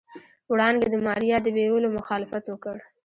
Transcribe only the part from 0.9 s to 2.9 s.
د ماريا د بيولو مخالفت وکړ.